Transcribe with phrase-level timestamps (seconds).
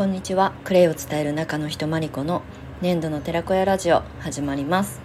[0.00, 0.54] こんにちは。
[0.64, 2.40] クレイを伝える中の人マリコの
[2.80, 4.98] 粘土の寺子屋ラジオ始まります。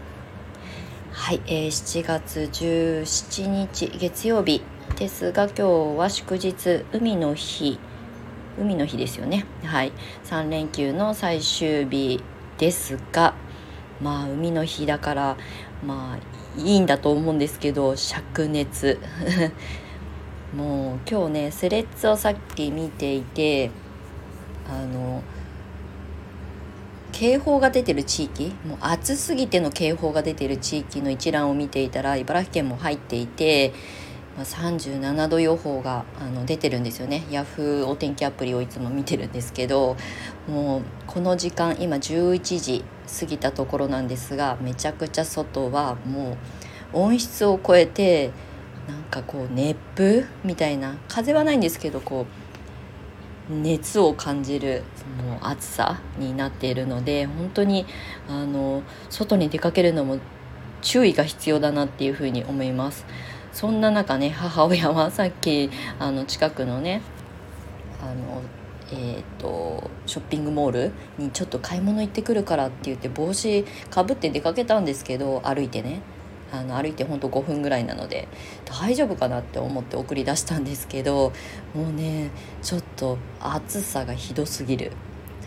[1.12, 4.62] はい、えー、7月17日月曜日。
[4.97, 5.63] ですが今日
[5.97, 7.78] は祝日海の日。
[8.58, 9.46] 海の日ですよね。
[9.65, 9.92] はい。
[10.23, 12.23] 3連休の最終日
[12.58, 13.33] ですが
[14.01, 15.37] まあ海の日だから
[15.86, 18.98] まあいいんだと思うんですけど灼熱。
[20.55, 23.72] もう今日ねスレッズをさっき見ていて
[24.70, 25.24] あの
[27.12, 33.73] 警報が出てる地域もう暑すぎての警報が出てる地域の一覧を見ていたら茨城県も入っていて、
[34.36, 37.26] まあ、37度予報があの出てるんですよね。
[37.32, 39.96] ヤフーお天気アプリをいつも見てるんですけど
[40.48, 42.84] もうこの時間今11時
[43.20, 46.38] 過ぎたところなんですがめちゃくちゃ外はもう
[46.92, 48.32] 温室を超えて
[48.90, 52.55] なんかこう熱風みたいな風はないんですけどこう
[53.50, 54.84] 熱を感じる
[55.24, 57.86] もう暑さになっているので本当に
[58.28, 60.18] あの外に出かけるのも
[60.82, 63.06] 注意が必要だなっていうふうに思います。
[63.52, 67.02] そんな中ね母親はさっきあの近くのね
[68.02, 68.42] あの
[68.92, 76.02] えーと、ショッピングモールにちょっと買い物行ってくるからって言って帽子かぶって出かけたんですけど歩いてね。
[76.59, 78.28] あの歩いてほんと5分ぐらいなので
[78.66, 81.31] 大丈夫かなって思って送り出したんですけど
[81.73, 84.92] もうねちょっと暑さがひどすぎる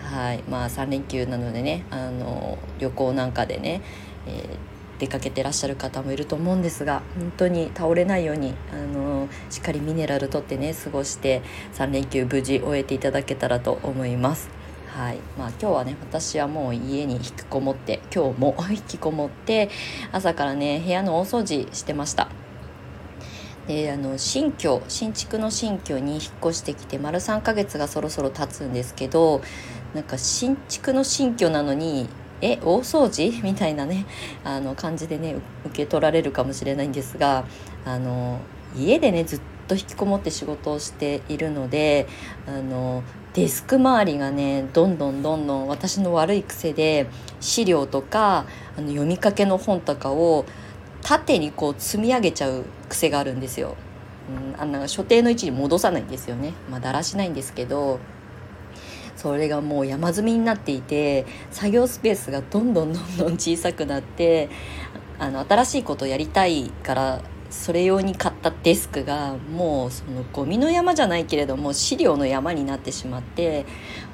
[0.00, 3.82] はいまあ3連休なのでねあの旅行なんかでね、
[4.26, 11.42] えー、出かけてらっしゃる方もいると思うんですが本当に倒れないようにあのしっかりミネラルとってね過ごして
[11.74, 14.57] 3連休無事終えていただけたらと思います。
[14.98, 15.18] はい。
[15.38, 19.70] まあ、今日はね私はもう家に引きこもって今日も引きこもって
[20.10, 22.28] 朝からね部屋の大掃除してました。
[23.68, 29.40] であの新居新築の新居に引っ越してきて丸3ヶ月がそろそろ経つんですけど
[29.94, 32.08] なんか新築の新居なのに
[32.40, 33.30] え大掃除？
[33.44, 34.04] みたいなね
[34.42, 37.44] あの感じでね受け取られるかもしれないんですが
[37.84, 38.40] あの
[38.76, 42.08] 家でねずっと引きこもって仕事をしているので
[42.46, 43.02] あの
[43.34, 47.06] デスク周りがねどんどんどんどん私の悪い癖で
[47.40, 48.46] 資料とか
[48.76, 50.44] あの読みかけの本とかを
[51.02, 53.76] 縦にこう積み上げちゃう癖があるんですよ。
[54.54, 56.52] うん、あんな所定の位置に戻さないんですよね。
[56.70, 58.00] まあ、だらしないんですけど
[59.16, 64.48] それがもう山積みになっていて作業スペースがどんどんどんどん小さくなって
[65.18, 73.64] あの新しいことをやりたいからそれ用に買ったデスクがもうそのゴミの山じゃないけれども資料の山になってしまって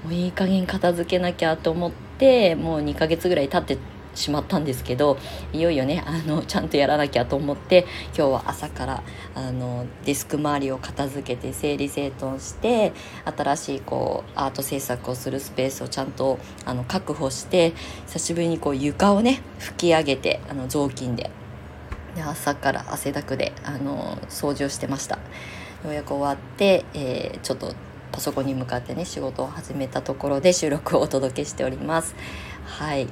[0.05, 3.83] もういい加減片付けなきゃと思ってもう2ヶ月ぐらい経って
[4.15, 5.19] しまったんですけど
[5.53, 7.87] いよいよねあのちゃんとやらなきゃと思って
[8.17, 9.03] 今日は朝から
[9.34, 12.93] あのデスク周りを片付けて整理整頓して
[13.25, 17.73] 新しいこうアート制作をするスペースをちゃんとあの確保して
[18.06, 21.31] 久しぶりにこう床をね拭き上げてあの雑巾で
[22.14, 25.16] で朝から汗だくであの掃除をしてました。
[25.84, 27.75] ようやく終わって、えー、ちょっと
[28.10, 32.14] パソコンに向かってね仕事を始めたところで収録をお届けしております。
[32.64, 33.08] はい。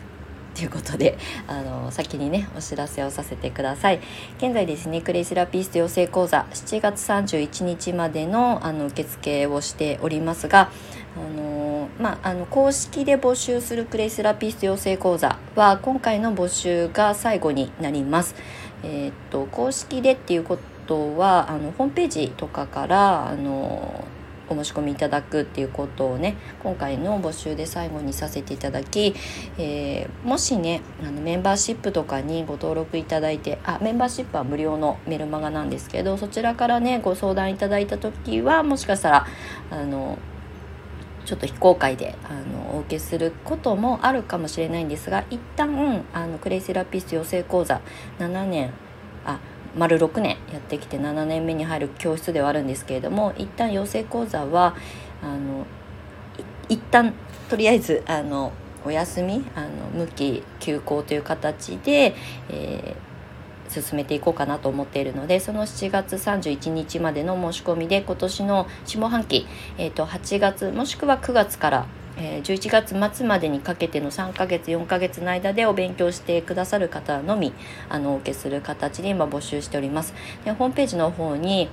[0.54, 1.16] ということで
[1.48, 4.00] あの先にねお知らせをさせてください。
[4.38, 10.70] 現在ですねクレイセラピスト養成講座7月31日までのあの受付をしておりますが
[11.16, 18.34] あのまあ、あの公式で募集するクレイセラピスト養成講座は今回の募集が最後になります。
[18.82, 24.04] えー、っと公式でっていうことはあのホームページとかからあの
[24.48, 29.14] お申し込みいただくっていうことをね今回の募集で最後にさせていただき、
[29.58, 39.26] えー、もしねあのメンバーシップとかにご登録いただいてあメンバーシップは無料のメルマガなんですけどそちらからねご相談いただいた時はもしかしたら
[39.70, 40.18] あの
[41.24, 47.80] ちょっと非公開であのお受けすることもあるかもしれないんですが一旦あのクレイセラピスト養成講座
[48.18, 48.70] 7年
[49.24, 49.38] あ
[49.76, 54.76] 丸6年やってきて7年目に入る教室ではあるんですけれども一旦養成講座は
[55.22, 55.66] あの
[56.68, 57.14] 一旦
[57.48, 58.52] とりあえずあの
[58.84, 62.14] お休みあの無期休校という形で、
[62.48, 63.11] えー
[63.72, 69.46] 進めていこうかなと思っているのでその7月31日までの申し込みで今年の下半期、
[69.78, 71.86] えー、と8月もしくは9月から
[72.16, 77.52] えー、11月末までにかけての3ヶ月4ヶ月の間でお勉強してくださる方のみ
[77.88, 80.14] あのお受けする形で今募集しております。
[80.44, 81.70] でホームページの方に、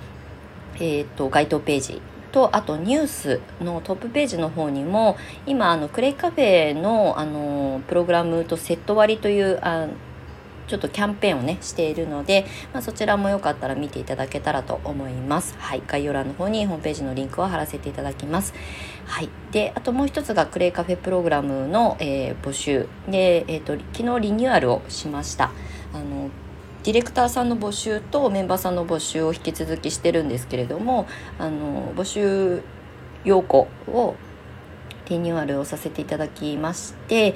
[0.75, 2.01] えーと、該当ページ
[2.31, 9.87] とあとニュースのトップページの方にも今あのクレイカフェのあのプログラムとセット割というあ
[10.69, 15.55] ちょっとキャンペーンをねしているので、まあ、そちらもよかったら見ていただけたらと思います。
[15.57, 15.81] はい。
[15.85, 18.53] 概要欄の方にホームページのリンクを貼らせていただきます。
[19.05, 19.29] はい。
[19.51, 22.87] であともう一つがクレイカフェプログラムの、えー、募集。
[23.09, 25.51] で、えーと、昨日リニューアルをしました。
[25.93, 26.29] あの
[26.83, 31.07] ディレクターさんの募集とメンバーさんの募集を引き続きしてるんですけれども
[31.37, 32.63] あの募集
[33.25, 34.15] 要項を
[35.09, 37.33] リニューアルをさせていただきまして、え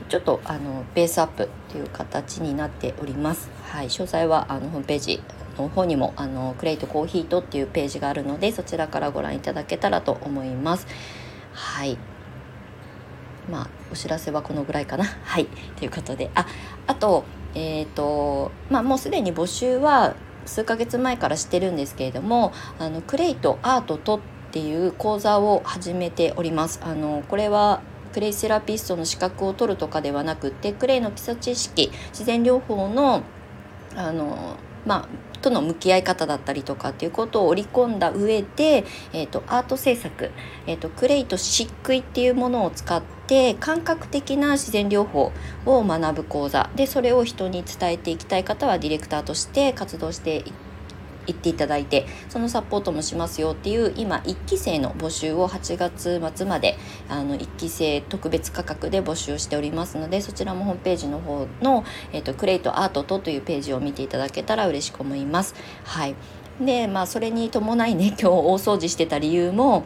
[0.00, 3.50] ー、ちょっとあのベースアップという形になっております。
[3.64, 5.20] はい、詳細はあのホームページ
[5.58, 10.86] の方にもあのクレイトコーヒーとっていうページがあるのでそちらからご覧いただけたらと思います。
[11.52, 11.98] はい。
[13.50, 15.04] まあお知らせはこのぐらいかな。
[15.26, 15.46] はい。
[15.76, 16.46] ということで、あ、
[16.86, 17.24] あと
[17.56, 20.14] えっ、ー、とまあもうすでに募集は
[20.46, 24.20] 数ヶ月前からしてるんですけれども、あのクレイトアートとっ
[24.52, 26.78] ていう講座を始めております。
[26.84, 27.82] あのこれは
[28.14, 33.22] クレイセラピストの資格を取るとかではなくてクレイの基礎知識自然療法の
[33.96, 34.56] あの
[34.86, 40.30] まあとの向き合い方だったりとかっていうことを織り込んだ上で、えーと、アート制作、
[40.66, 45.32] えーと、クレイと漆喰っていうものを使って感覚的な自然療法
[45.66, 46.70] を学ぶ講座。
[46.76, 50.44] でそれを人に伝えていきたい方はディレクターとして活動してい
[51.26, 56.76] 行っていただいてそのサポートもしますよっていう今1期生の募集を8月末まで
[57.08, 65.54] あの1期生特別価格で募集しておりますのでそちらもホームページの方の、えーと、クレイトアートとというページを見ていただけたら嬉しく思います。
[65.84, 66.14] はい。
[66.60, 69.82] でまあそれに伴いね 今日大掃除してた理由も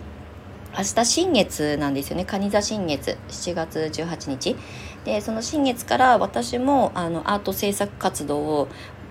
[0.77, 2.25] 明日新月なんですよね。
[2.25, 3.17] 蟹座新月。
[3.29, 4.57] 7月18日。
[5.05, 8.69] でその新月から私もあのアート制作活動を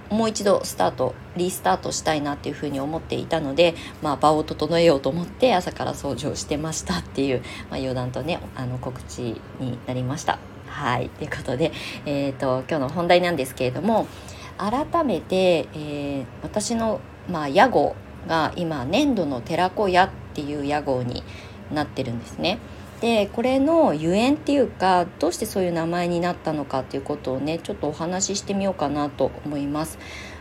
[0.10, 10.40] もう一度スタートリスタートしたいなっていうふうに思っていたので、まあ、場を整えようと思って朝から掃除をしてましたっていう、まあ、余談とねあの告知になりました。
[10.68, 11.72] はいということで、
[12.06, 14.06] えーと、今日の本題なんですけれども
[14.58, 17.00] 改めて、えー、私の、
[17.30, 17.96] まあ、屋号
[18.28, 21.24] が今粘土の寺子屋っていう屋号に
[21.74, 22.60] なってるんですね。
[23.02, 30.00] でこれのゆえんっていうかどうしてそういう名前になったのかっていうことをねちょっとお話ししてみようかなと思います。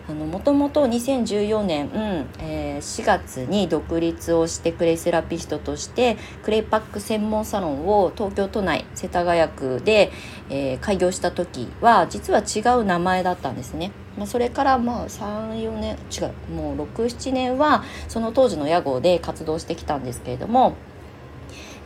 [0.08, 10.12] あのもともと2014年、うんえー、4月に独立をしてクレイセラピストとしてクレイパック専門サロンを東京都内世田谷区で、
[10.48, 13.90] えー、開業した時は実は違う名前だったんですね。
[14.16, 20.74] まあ、それからまあ34年違うもう67年はその当時の屋号で活動してきたんですけれども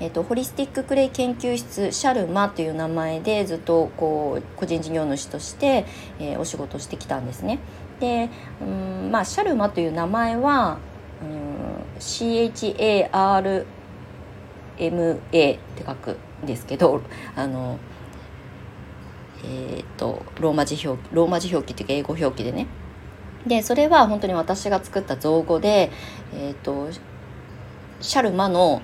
[0.00, 5.84] えーと、ホリスティッククレイ研究室シャルマという名前でずっとこう個人事業主として、
[6.18, 7.58] えー、お仕事してきたんですね。
[8.00, 8.30] で
[8.62, 10.78] うんまあシャルマという名前は
[11.22, 17.02] うん CHARMA って書くんですけど
[17.36, 17.78] あの
[19.44, 22.68] えっ、ー、とローマ字表ローマ字表記っていうか英語表記でね
[23.46, 25.90] でそれは本当に私が作った造語で、
[26.34, 26.88] えーと
[28.00, 28.80] シャルマの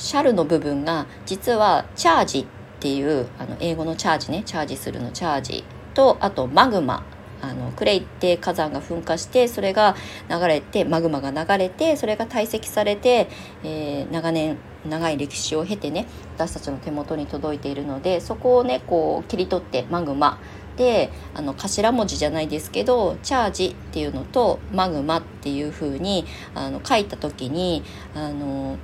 [0.00, 2.46] シャルの部分が実はチャージっ
[2.80, 5.62] ていうあの英語のチャージねチャージするのチャージ
[5.92, 7.04] とあとマグマ。
[7.42, 9.96] あのクレイって火山が噴火してそれが
[10.28, 13.30] 流れてマグマが流れてそれが堆積されて、
[13.64, 16.06] えー、長年長い歴史を経てね
[16.36, 20.38] 私たちの手元に届いているのでそこをねこう切り取ってマグマ。
[20.76, 27.82] であの頭文字じゃないですけどチャージっていうのとマグマっていう風にあの書いた時に
[28.14, 28.78] あの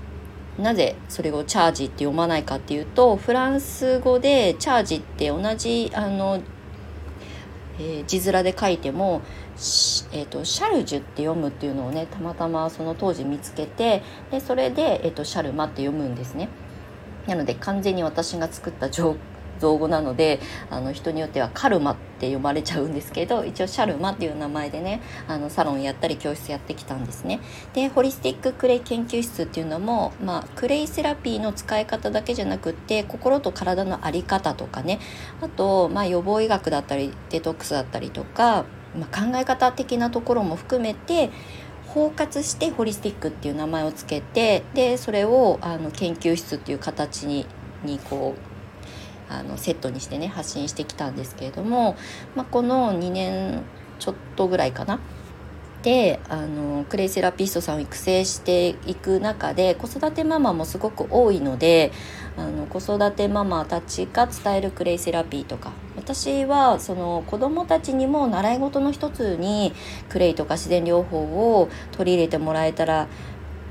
[0.59, 6.41] なぜそれをチャージって読まないかっていうとフランス語でチャージって同じあの、
[7.79, 9.21] えー、字面で書いても、
[10.13, 16.49] えーと、シャルジュって読むっていうのをねたまたまその当時見つけてでそれで、えーと、シャルマって読むんですね。
[17.27, 18.89] なので完全に私が作った
[19.59, 27.41] 造語なのであの人によってはカルマって読まれちゃうんですけど一応シャルマっていう名前でねあのサロンやったり教室やってきたんですね。
[27.75, 34.99] でホリスティッククレイ研究室っていうのも、まあ、クレイセラピーの使い方だけじゃなくって心と体の在り方とかね
[35.41, 38.65] あと、まあ、予防医学だったりデトックスだったりとか、
[38.97, 41.31] まあ、考え方的なところも含めて
[41.89, 47.47] 包括してホリスティックっていう名前をつけてでそれをあの研究室っていう形に
[47.85, 48.56] にこう
[49.29, 51.97] あのセットにしてね発信してきたんですけれども、
[52.35, 53.63] まあ、この2年
[53.99, 55.01] ちょっとぐらいかな
[55.83, 61.93] であのクレイセラピストさんを育成していく中で子育てママもすごく多いので
[62.37, 69.73] あの子育てママたちが伝えるクレイセラピーとか私はその子どもたちにも習い事の一つに
[70.09, 71.21] クレイとか自然療法
[71.61, 73.07] を取り入れてもらえたら、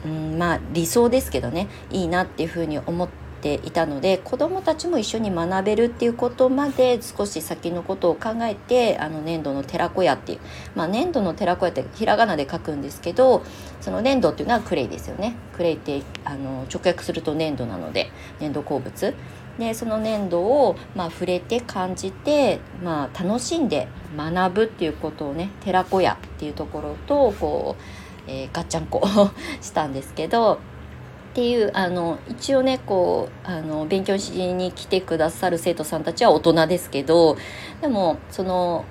[0.06, 3.25] うん、まあ理想ですけどねいいなっていうふうに思って。
[3.46, 10.40] ていたので子どもたちも一緒に学べるっていうことまで少し先のことを考えてあの粘土の寺子屋っていう、
[10.74, 13.44] まあ、粘土の寺子屋ってひらがなで書くんですけど
[13.82, 15.36] その粘土っていうのはクレイですよね。
[15.54, 18.10] クレイってあの直訳すると粘土なので
[18.40, 19.14] 粘土鉱物。
[19.60, 23.88] でその粘土を、まあ、触れて感じて、まあ、楽しんで
[24.18, 27.78] 学ぶっていうことをね寺子屋っていうところとこ
[28.28, 29.08] う、えー、ガッチャンコ
[29.62, 30.60] したんですけど
[31.36, 37.36] っていうあの一応ねこうあの勉強しに来てくださる生徒さんたちは大人ですけど
[37.82, 38.86] でもその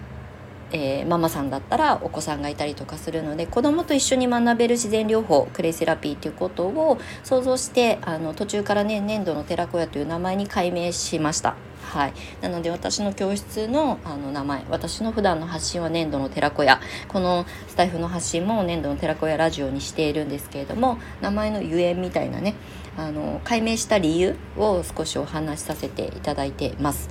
[0.72, 11.54] えー、ママさんだったらお子さんがいたりとかするので子どもと一緒に学べる自然療法クレイセラピーっていうことを想像してあの途中からね粘土の寺子屋という名前に改名しました。
[11.84, 16.80] はい、なので私の教室のあの名前私の普段の発信は粘土の寺子屋。
[17.08, 22.54] このスタイフの発信も粘土の寺子屋ラジオにしているんですけれども名前のゆえんみたいなね
[22.96, 27.08] あの解明した理由を少しお話しさせていただいてます。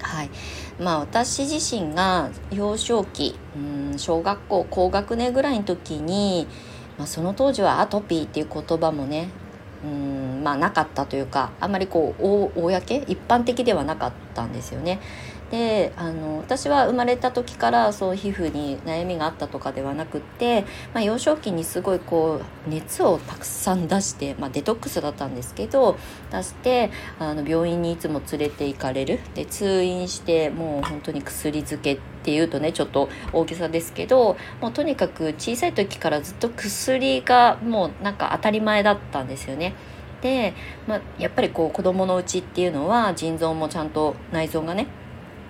[0.00, 0.30] はい。
[0.78, 6.46] まあ、私自身が幼少期うん小学校高学年ぐらいの時に、
[6.98, 9.28] まあ、その当時はアトピーっていう言葉もね
[9.84, 10.13] うん
[10.44, 15.00] まあなかったというかあんまりこう公一般的ではなかったんですよね。
[15.50, 25.96] であの私は生まれた時からそう皮膚に悩みがあったとかではなくって、まあ、幼少期にすごいこう熱をたくさん出して、まあ、デトックスだったんですけど
[26.32, 39.74] 出してあの病院にいつも連れて行かれるで通院してもう本当に薬漬けっていうとねちょっと大げさですけどもうとにかく小さい時からずっと薬がもうなんか当たり前だったんですよね。
[40.24, 40.54] で、
[40.88, 44.86] まあ、やっぱりこう子供のうちっていうのは腎臓もちゃんと内臓がね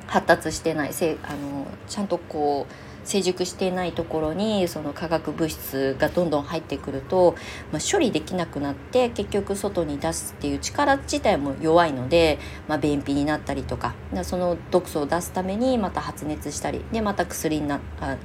[0.09, 7.37] 発達してないせあのちゃんとこう成熟していないところにその化学物質がどんどん入ってくると、
[7.71, 18.17] まあ、処理できなくなって結局外に出すっていう力自体も弱いので、まあ、便秘になったりとかその毒素を出すためにまた発熱したりでまた薬になあ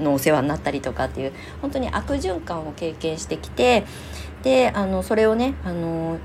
[0.00, 3.84] のお世話になったりとかっていう本当に悪循環を経験してきて
[4.42, 6.18] であのそれをねあの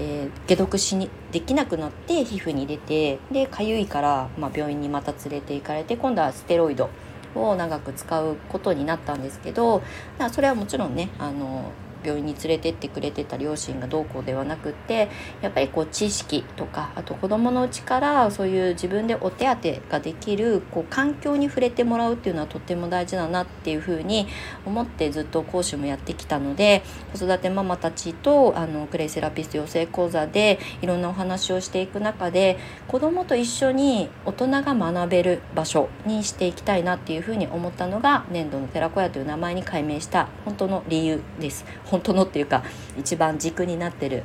[0.00, 6.88] えー、解毒しにできなくなって皮膚に出てでかゆいから、まあ、病院にまた連れて行かれて今度はステロイド
[7.34, 9.82] を長く使うことになったんですけど
[10.30, 11.72] それはもちろんねあの
[12.04, 15.08] 病院に連れてってくれてた両親がどうこうではなくって
[15.42, 24.26] やっぱりこう知識とかあと子どものうちからそういう自分でお手当ができるこう環境に触れてもらうっていうのはとっても大事だなっていうふうに
[24.64, 41.64] 思ってずっと講師もやってきたので子育てママたちとあのクレイセラピスト養成講座でいろんなお話をしていく中で子どもと一緒に大人が学べる場所にしていきたいなっていうふうに思ったのが粘土の寺子屋という名前に改名した本当の理由です。
[41.88, 42.62] 本当のっていうか
[42.98, 44.22] 一番軸になってる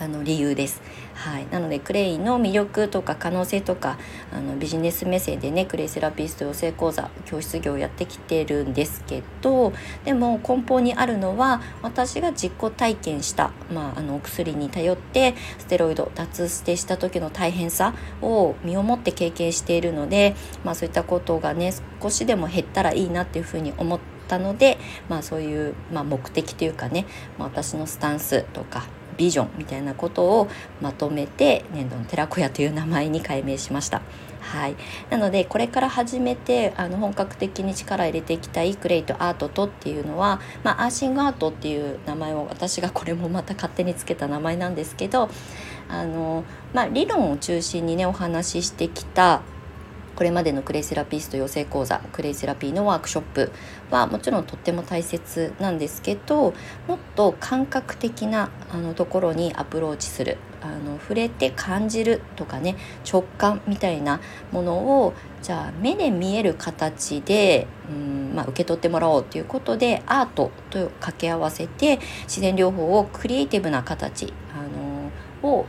[0.00, 0.80] あの理由です。
[1.14, 3.98] はい、なのでクレイの魅力とか可能性とか
[4.32, 9.74] あのビジネス目線でねクレイセラピスト養成講座教室業をやってきてるんですけど
[10.06, 17.92] でも根本にあるのは私が実行体験した、まあ、あのお薬に頼ってステロイド脱捨てした時の大変さ
[18.22, 27.06] を身をもって経験しているので、まあ、そういったことがね少しでも減ったらいいなっていうふうに思ってったので、まあ、そういう、まあ、目的というかね、
[27.36, 30.48] まあ、私のスタンスとかビジョンみたいなことを
[30.80, 34.02] まとめて粘土の寺子屋という名前に改名しました。
[34.40, 34.76] はい、
[35.10, 45.28] なのでこれから始めてあの本格的に力入れていきたいクレイとアートとっていうのは、まあ、アーシングアートっていう名前を私がこれもまた勝手につけた名前なんですけど
[45.88, 49.42] あの、まあ、理論を中心にねお話ししてきた
[50.20, 53.50] これまでのクレイセラピスト養成講座クレイセラピーのワークショップ
[53.90, 56.52] はもちろんとっても大切なんですけど
[56.86, 62.76] もっと感覚的なあのところにアプローチするあの触れて感じるとかね
[63.10, 64.20] 直感みたいな
[64.52, 75.64] ものをじゃあ目で見える形でうん、まあ、受け取ってもらおうということでアートと掛け合わせて自然療法をクリエイティブな形あのを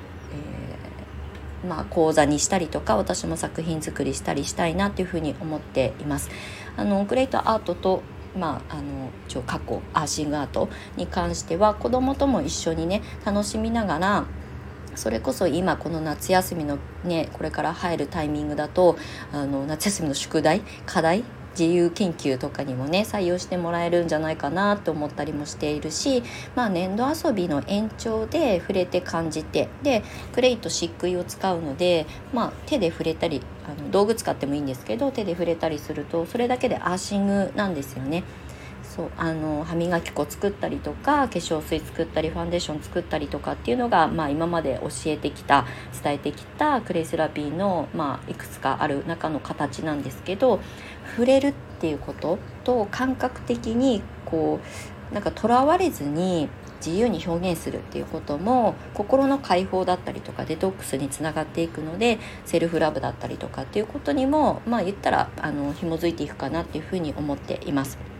[1.67, 6.29] まあ、講座にしたりとか私も作品作りしたりしたいなっていうふうに思っています。
[6.77, 8.01] あのグレートアートと
[8.33, 14.25] まあ、あの一過去アーシングアートに関しては子どもとも一緒にね楽しみながら
[14.95, 18.97] それこそ今この夏休みのねこれから入るタイミングだと
[19.31, 21.23] あの夏休みの宿題課題
[21.57, 26.23] 自由研究とかにもね採用してもらえるんじゃないかなと思ったりもしているし、
[26.55, 30.03] まあ、粘土遊びの延長で触れて感じてで
[30.33, 38.23] クレイと漆喰を使うので、まあ、手で触れたりあの道具使ってもいいんですけど手で触れたりするとそれだけでアーシングなんですよね。
[38.93, 45.65] そうあの歯磨き粉作ったりとか化粧水作ったりファンデーション作ったりとかっていうのが、まあ、今まで教えてきた
[46.03, 50.59] 伝えてきたクレイセラピーの、まあ、いくつかある中の形なんですけど
[51.11, 54.59] 触れるっていうことと感覚的にこ
[55.11, 56.49] うなんかとらわれずに
[56.85, 68.10] 自由に表現するっていうことも心の解放だったりとかデトックスにつながっていくのでセルフラブだったりとかっていうことにもまあ言ったらあの紐づいていくかなっていうふうに思っています。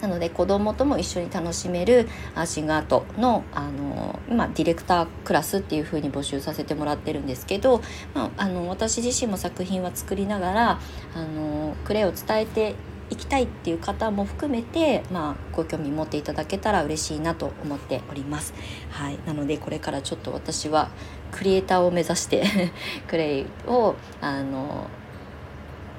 [0.00, 7.82] なので子供とも一緒に楽しめるアシングアートのあの今ディレクタークラスっていう風に募集させてもらってるんですけど、
[8.14, 10.80] まあ、あの私自身も作品は作りながら
[11.14, 12.74] あのクレイを伝えて
[13.10, 18.54] 行きたいっていう方も含めて、まあ、ご興味持っていただけたら嬉しいなと思っております。
[18.90, 20.90] はい、なのでこれからちょっと私は
[21.32, 22.44] クリエイターを目指して
[23.08, 24.86] クレイをあの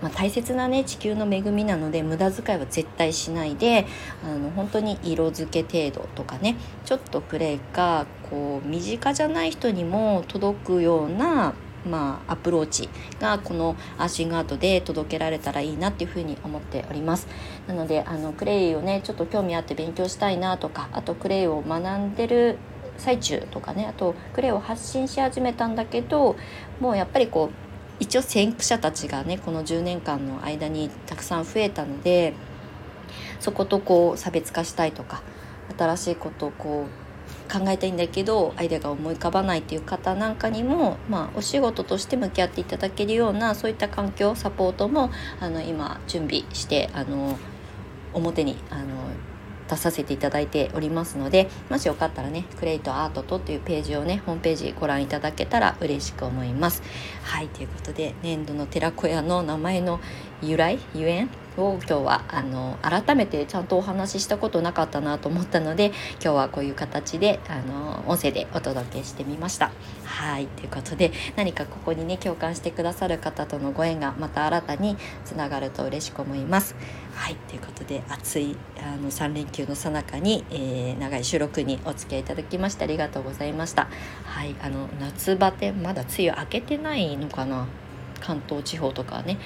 [0.02, 3.86] まあ、大切なね地球の恵みなので無駄遣いは絶対しないで
[4.24, 6.56] あの本当に色付け程度とかね
[6.86, 11.54] ちょっとクレイがこう身近じゃない人にも届くような
[11.86, 12.90] まあ、アプローチ
[13.20, 17.28] がこのアーシングアートで届けられたらいいなっていうふうに思っております。
[17.68, 22.58] なのであのクレイをねちょっと興味あって勉強したいなとかあとクレイを学んでる
[22.98, 26.36] 最中とかねあとクレイを発信し始めたんだけど
[26.80, 27.71] もうやっぱりこう
[28.02, 32.34] 一応先駆者たちがねこの10年間の間にたくさん増えたので
[33.40, 35.22] そことこう差別化したいとか
[35.78, 47.38] 新しいことをこう考えたいんだけどアイデアが思い浮かばないっていう方なんかにも、まあ、お仕事として向き合っていただけるようなそういった環境サポートもあの今準備してあの
[48.14, 48.86] 表にあの
[49.72, 56.84] 出させていただいておりますのでもしよかったらねクレイトアートとというページをねホームページご覧いただけたら嬉しく思います。
[57.24, 60.00] はいということで粘土の寺子屋の名前の
[60.42, 69.72] 由来ゆえんを今日はあの改めてちゃんとお話ししたことなかったなと思ったので今日はこういう形であの音声でお届けしてみました。
[70.06, 76.76] はいということで何かここにね共感してくださる方とのご縁がまた新たにつながると嬉しく思います。
[77.16, 83.88] はいということで暑いあの3連休の最中に、えー、長い収録にお付き合いいただきましてありがとうございました。
[84.24, 87.68] はいあの夏バテまだ梅雨明けてないのかな？
[88.22, 89.38] 関東地方とかね。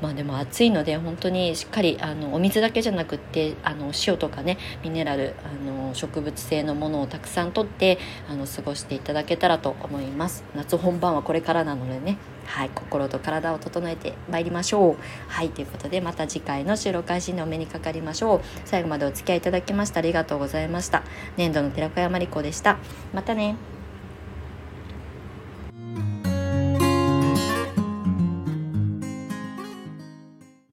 [0.00, 10.44] まあでも暑いので本当にしっかりあのお水だけじゃなくってあの塩とかねミネラルあの植物性のものをたくさんとってあの過ごしていただけたらと思います。
[10.54, 12.16] 夏本番はこれからなのでね。
[12.46, 14.96] はい心と体を整えてまいりましょう。
[15.28, 18.40] はいということでまた次回の収録配信でお目にかかりましょう。
[18.64, 21.02] 最後までお付き合いいただきましてありがとうございました。
[21.36, 22.78] 粘土の寺子山理子でした。
[23.12, 23.79] またね。